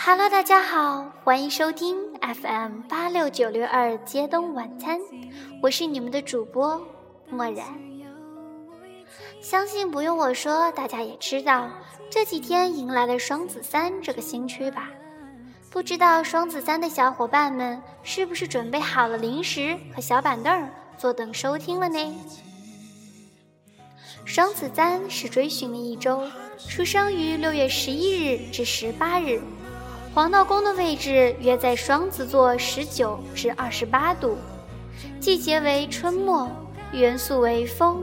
[0.00, 4.98] Hello，大家好，欢迎收听 FM 八六九六二街东晚餐，
[5.62, 6.80] 我是你们的主播
[7.30, 7.87] 漠然。
[9.40, 11.70] 相信不用我说，大家也知道
[12.10, 14.90] 这几天迎来了双子三这个新区吧？
[15.70, 22.14] 不知道双子三的小伙伴们是不是准备好了零食和小板凳，坐等收听了呢？
[24.24, 26.22] 双子三是追寻的一周，
[26.68, 29.40] 出生于六月十一日至十八日，
[30.14, 34.36] 黄道宫的位置约在双子座十九至二十八度，
[35.20, 36.50] 季节为春末，
[36.92, 38.02] 元素为风，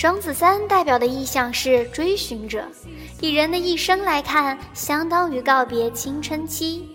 [0.00, 2.64] 双子三代表的意象是追寻者，
[3.20, 6.88] 以人的一生来看，相当于告别青春期，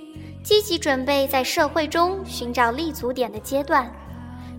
[0.43, 3.87] 积极准备在社会中寻找立足点的阶段。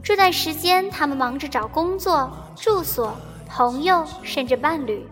[0.01, 3.17] 这段时间，他们忙着找工作、住所、
[3.49, 5.05] 朋友，甚至伴侣。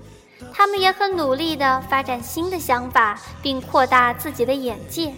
[0.53, 5.13] 他们也很努力地发展新的想法，并扩大自己的眼界。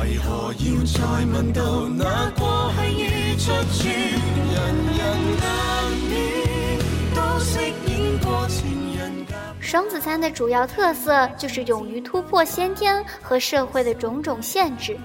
[0.00, 3.88] 为何要再问到那过去与出处？
[3.88, 5.00] 人人
[5.40, 6.78] 难免
[7.12, 9.26] 都饰演过情人。
[9.58, 14.96] 双子三的主要特色就是勇于突破先天和社会的种种限制，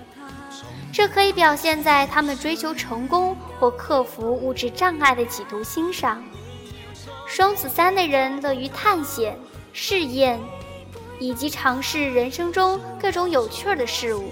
[0.91, 6.23] 这可以表现在他们追求成功或克服物质障碍的企图心上。
[7.25, 9.35] 双子三的人乐于探险、
[9.73, 10.39] 试验，
[11.19, 14.25] 以及尝试人生中各种有趣的事物。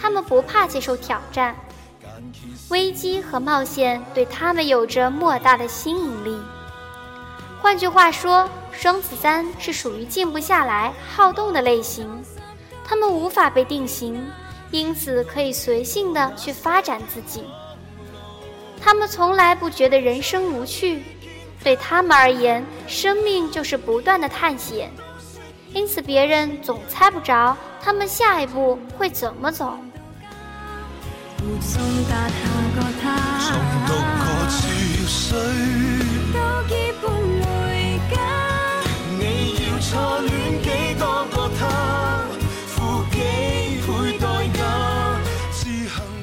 [0.00, 1.56] 他们不怕接受挑战，
[2.68, 6.38] 危机和冒险对他们有着莫大的吸引力。
[7.60, 12.08] 换句话说，双子三是属于静不下来、好动的类型。
[12.84, 14.24] 他们无法被定型，
[14.70, 17.44] 因此可以随性的去发展自己。
[18.80, 21.02] 他们从来不觉得人生无趣，
[21.64, 24.92] 对他们而言，生命就是不断的探险。
[25.76, 29.76] 因此，别人总猜不着他们下一步会怎么走。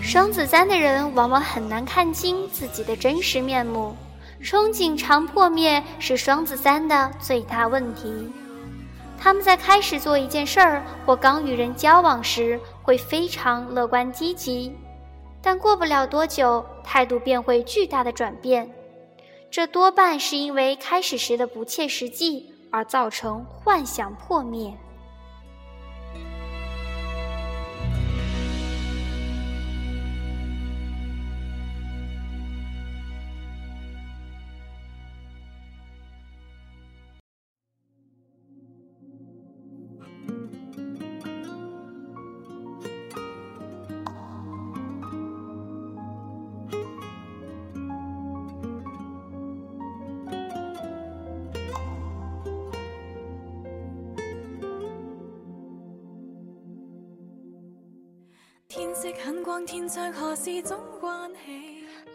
[0.01, 3.95] 双子三的人往往很难看清自己的真实面目，
[4.43, 8.33] 憧憬常破灭是双子三的最大问题。
[9.23, 14.75] 他们在开始做一件事儿或刚与人交往时，会非常乐观积极。
[15.41, 18.69] 但过不了多久，态度便会巨大的转变，
[19.49, 24.77] 这多半是因为开始时的不切实际而造成幻想破灭。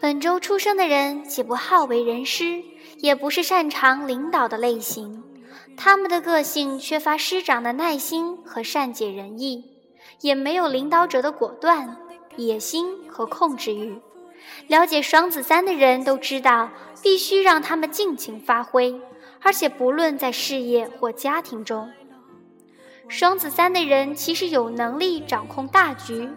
[0.01, 2.63] 本周出生的人既不好为人师，
[2.99, 5.21] 也不是擅长领导的类型。
[5.75, 9.65] 他们的个性缺乏师长的耐心和善解人意，
[10.21, 11.97] 也没有领导者的果断、
[12.37, 13.99] 野心和控制欲。
[14.67, 16.69] 了解双子三的人都知道，
[17.03, 19.01] 必须让他们尽情发挥，
[19.41, 21.91] 而且不论在事业或家庭中，
[23.09, 26.29] 双子三的人其实有能力掌控大局。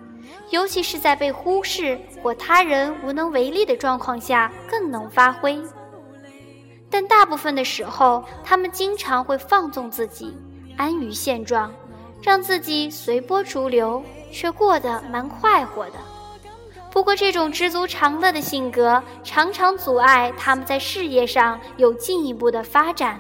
[0.50, 5.58] 尤其是在被忽视或他人无能为力的状况下，更能发挥。
[6.90, 10.36] 但大部分的时候，他们经常会放纵自己，
[10.76, 11.72] 安于现状，
[12.22, 15.94] 让自己随波逐流，却过得蛮快活的。
[16.90, 23.18] 不过，这种知足常乐的性格常常阻碍他们在事业上有进一步的发展。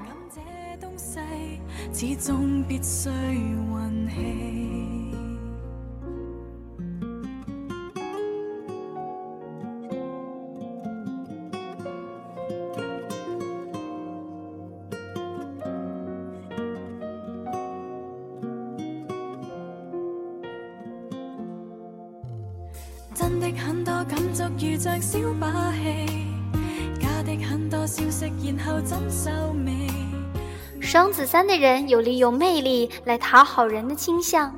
[31.22, 34.52] 子三的人有利用魅力来讨好人的倾向，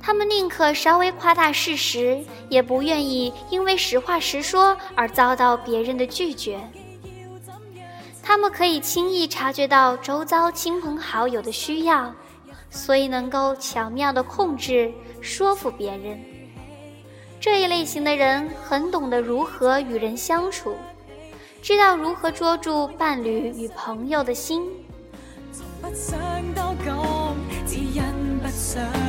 [0.00, 6.58] 他们宁可稍微夸大事实，也不愿意因为实话实说而遭到别人的拒绝。
[8.22, 12.14] 他们可以轻易察觉到周遭亲朋好友的需要，
[12.70, 16.18] 所以能够巧妙地控制、说服别人。
[17.38, 20.74] 这一类型的人很懂得如何与人相处，
[21.60, 24.62] 知道如何捉住伴侣与朋友的心。
[25.80, 26.18] 不想
[26.54, 27.36] 多讲
[27.66, 28.99] 只因不想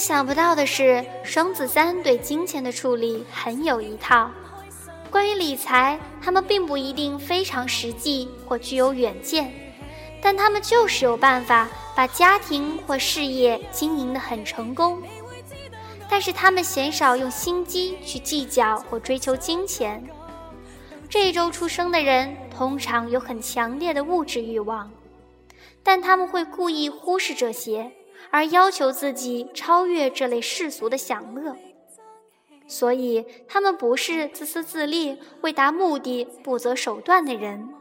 [0.00, 4.30] 想不到的是，双子三对金钱的处理很有一套。
[5.10, 9.52] 关于理财，他们并不一定非常实际或具有远见，
[10.22, 15.02] 但他们就是有办法把家庭或事业经营得很成功。
[16.08, 20.02] 但是他们鲜少用心机去计较或追求金钱。
[21.10, 24.90] 这一周出生的人通常有很强烈的物质欲望。
[25.82, 27.90] 但他们会故意忽视这些，
[28.30, 31.56] 而要求自己超越这类世俗的享乐，
[32.66, 37.74] 所以他们不是自私自利、为达目的不择手段的人。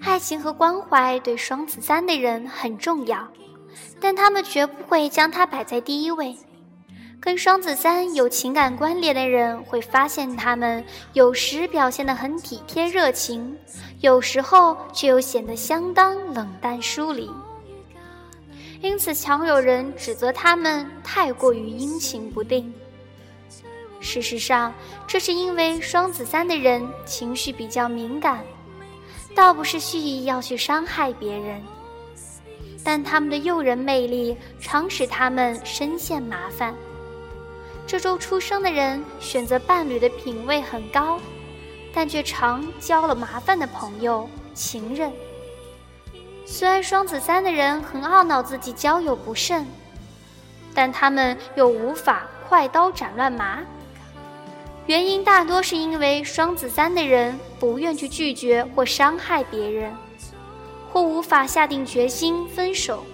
[0.00, 3.28] 爱情和关怀对双子三的人很重要，
[4.00, 6.36] 但他们绝不会将它摆在第一位。
[7.20, 13.56] 跟双子三有情感关联的人会发现，他们有时表现得很体贴热情，
[14.00, 17.30] 有时候却又显得相当冷淡疏离。
[18.82, 22.74] 因此，常有人指责他们太过于阴晴不定。
[24.00, 24.74] 事实上，
[25.06, 28.44] 这是因为双子三的人情绪比较敏感，
[29.36, 31.62] 倒不是蓄意要去伤害别人，
[32.82, 36.74] 但他们的诱人魅力常使他们深陷麻烦。
[37.86, 41.20] 这周出生的人选择伴侣的品味很高，
[41.94, 45.12] 但却常交了麻烦的朋友、情人。
[46.44, 49.66] 虽然双子三的人很懊恼自己交友不慎，
[50.74, 53.60] 但他们又无法快刀斩乱麻。
[54.86, 59.94] 原因大多是因为双子三的人不愿去拒绝或伤害别人，
[60.92, 63.04] 或无法下定决心分手。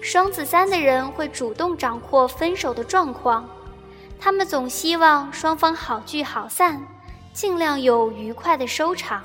[0.00, 3.48] 双子三的人会主动掌握分手的状况，
[4.20, 6.86] 他们总希望双方好聚好散，
[7.32, 9.22] 尽量有愉快的收场。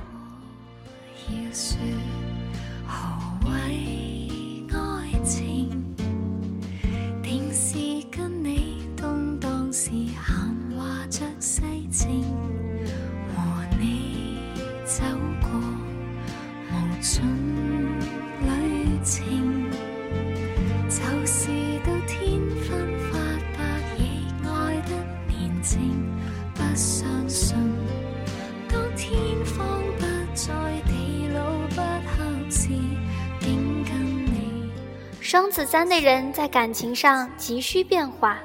[35.38, 38.40] 双子三的人在感情上急需变化，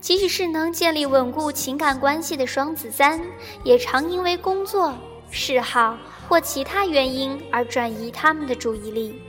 [0.00, 3.20] 即使是能建立稳固情感关系的双子三，
[3.64, 4.94] 也常因为工作、
[5.32, 9.20] 嗜好或其他原因而转移他们的注意力。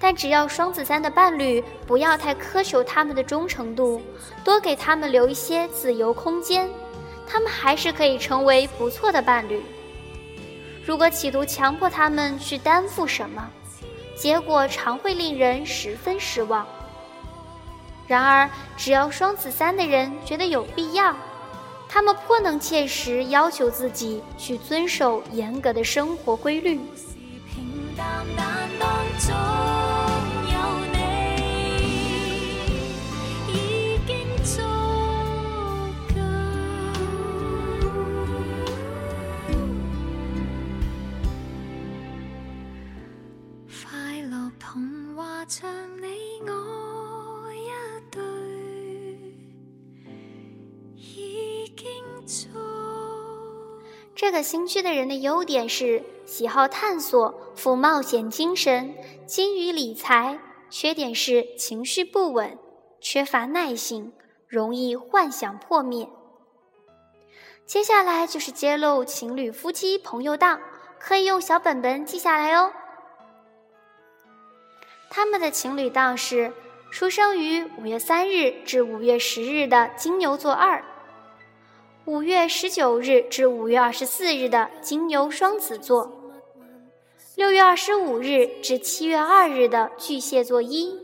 [0.00, 4.00] 但只要双子三的伴侣不要太苛求他们的忠诚度，
[4.42, 6.66] 多给他们留一些自由空间，
[7.28, 9.62] 他们还是可以成为不错的伴侣。
[10.86, 13.46] 如果企图强迫他们去担负什么，
[14.16, 16.66] 结果常会令人十分失望。
[18.06, 21.14] 然而，只要双子三的人觉得有必要，
[21.88, 26.80] 他们颇能切实要求自己去遵守严格的生活规律。
[54.16, 58.94] 这个星区的人的优点是喜好探索、富冒险精神、
[59.26, 60.38] 精于理财；
[60.70, 62.58] 缺点是情绪不稳、
[62.98, 64.10] 缺乏耐性、
[64.48, 66.08] 容易幻想破灭。
[67.66, 70.58] 接下来就是揭露情侣、夫妻、朋友档，
[70.98, 72.72] 可以用小本本记下来哦。
[75.10, 76.50] 他们的情侣档是
[76.90, 80.82] 出生于五月三日至五月十日的金牛座二。
[82.06, 86.32] 五月十九日至五月二十四日的金牛双子座，
[87.34, 90.96] 六月二十五日至七月二日的巨蟹座一，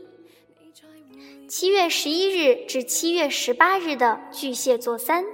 [1.49, 5.25] 七月十一日至七月十八日的巨蟹座三，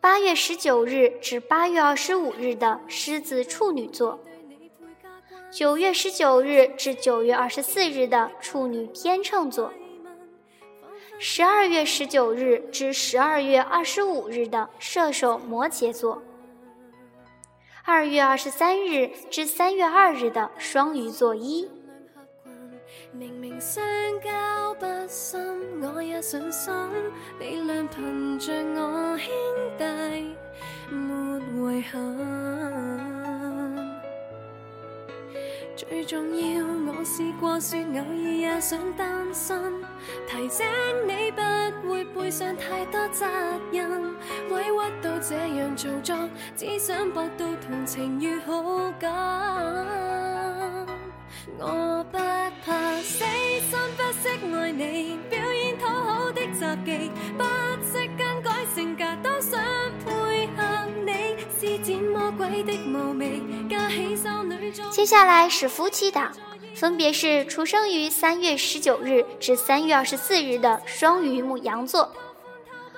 [0.00, 4.20] 八月十九日至八月二十五日的狮子处女座，
[5.50, 9.72] 九月十九日至九月二十四日的处女天秤座。
[11.24, 16.20] 十二月十九日至十二月二十五日的射手摩羯座，
[17.84, 21.70] 二月二十三日至三月二日的双鱼座一。
[23.12, 23.80] 明明相
[24.20, 26.74] 交不深，我也信心，
[27.38, 29.32] 你俩凭着我兄
[29.78, 29.84] 弟，
[30.90, 32.91] 没悔恨。
[35.74, 39.72] 最重要，我试过说偶尔也想单身，
[40.28, 40.66] 提醒
[41.06, 43.26] 你不会背上太多责
[43.72, 44.14] 任，
[44.50, 44.70] 委屈
[45.02, 46.16] 到这样做作，
[46.56, 49.10] 只想博到同情与好感。
[51.58, 52.18] 我不
[52.64, 57.44] 怕死心，不惜爱你，表演讨好的杂技，不
[57.82, 59.60] 识更改性格，都想
[64.90, 66.32] 接下来是夫妻档，
[66.74, 72.12] 分别是出生于三月十九日至三月二十四日的双鱼母羊座，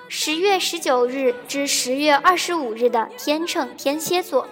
[0.08, 4.46] 十月十九日至十月二十五日的天秤天蝎座，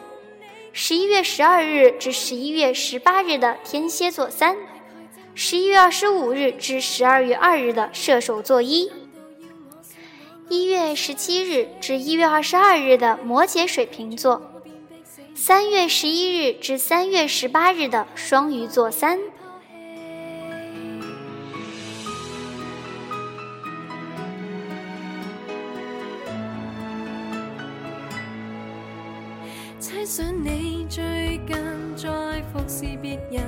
[0.73, 4.57] 十一月十二日至十一月十八日的天蝎座三，
[5.35, 8.91] 十一月二十五日至十二月二日的射手座一，
[10.49, 14.52] 一月十七日至一月二十二日的摩羯水瓶座。
[15.35, 19.19] 三月十一日至三月十八日的双鱼座三。
[29.81, 31.57] 猜想你最近
[31.97, 33.43] 在服侍别人，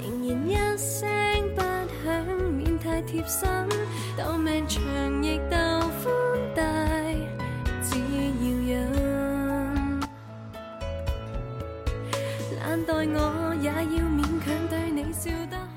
[0.00, 1.08] 仍然一声
[1.54, 1.60] 不
[2.04, 2.24] 响，
[2.56, 3.68] 免太贴身，
[4.16, 4.80] 斗命长
[5.22, 5.56] 亦斗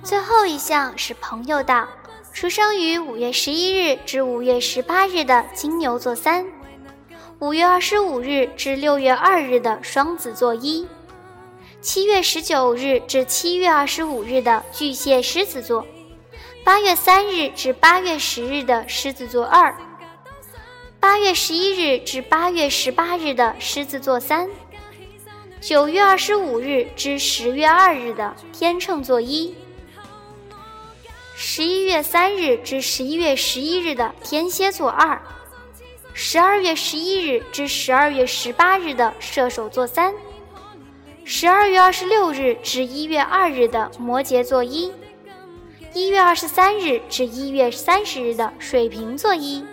[0.03, 1.87] 最后一项是朋友的，
[2.33, 6.45] 出生于五月十一日至五月十八日的金牛座三，
[7.39, 10.87] 五月二十五日至六月二日的双子座一，
[11.79, 15.85] 七月十九日至七月二十五日的巨蟹狮子座，
[16.63, 19.73] 八月三日至八月十日的狮子座二，
[20.99, 24.49] 八月十一日至八月十八日的狮子座三。
[25.61, 29.53] 九月二十五日至十月二日的天秤座一，
[31.35, 35.21] 十一月三日至十一月十一日的天蝎座二，
[36.15, 40.11] 十二月十一日至十二月十八日的射手座三，
[41.23, 44.91] 十二月二十六日至一月二日的摩羯座一，
[45.93, 49.63] 一月二十三日至一月三十日的水瓶座一。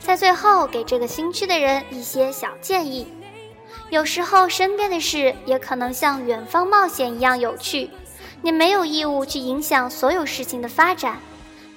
[0.00, 3.06] 在最后，给这个新区的人一些小建议。
[3.90, 7.90] 有时候，身边的事也可能像远方冒险一样有趣。
[8.42, 11.20] 你没有义务去影响所有事情的发展。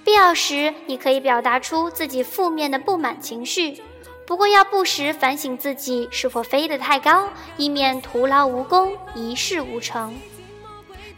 [0.04, 3.82] 必要时，你可以表达出自己负面的不满情绪。
[4.26, 7.28] 不过，要不时反省自己是否飞得太高，
[7.58, 10.16] 以免徒劳无功、一事无成。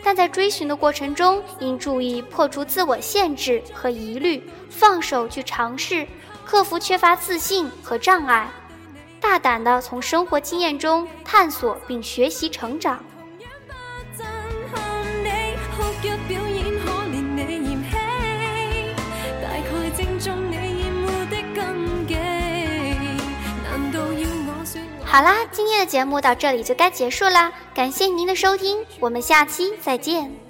[0.03, 6.07] 但在追寻的过程中，应注意破除自我限制和疑虑，放手去尝试，
[6.45, 8.49] 克服缺乏自信和障碍。
[9.19, 13.03] 大胆地从生活经验中探索并学习成长。
[25.15, 30.44] 好啦，今天的节目到这里就该结束啦，感谢您的收听，我们下期再见。